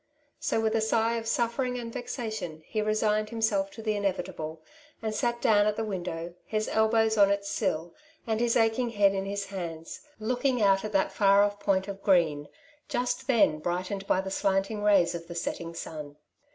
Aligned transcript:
so 0.39 0.59
with 0.59 0.73
a 0.73 0.81
sigh 0.81 1.13
of 1.17 1.27
suffering 1.27 1.77
and 1.77 1.93
vexation 1.93 2.63
he 2.65 2.81
resigned 2.81 3.29
himself 3.29 3.69
to 3.69 3.83
the 3.83 3.95
inevitable, 3.95 4.59
and 4.99 5.13
sat 5.13 5.39
down 5.43 5.67
at 5.67 5.75
the 5.75 5.83
window, 5.83 6.33
his 6.43 6.67
elbows 6.69 7.19
on 7.19 7.29
its 7.29 7.47
sill 7.47 7.93
and 8.25 8.39
his 8.39 8.57
aching 8.57 8.89
head 8.89 9.13
in 9.13 9.25
his 9.25 9.45
hands, 9.53 10.01
looking 10.19 10.59
out 10.59 10.83
at 10.83 10.91
that 10.91 11.11
far 11.11 11.43
off 11.43 11.59
point 11.59 11.87
of 11.87 12.01
green, 12.01 12.47
just 12.89 13.27
then 13.27 13.59
brightened 13.59 14.07
by 14.07 14.19
the 14.19 14.31
slanting 14.31 14.81
rays 14.81 15.13
of 15.13 15.27
the 15.27 15.35
setting 15.35 15.71
sun. 15.71 16.15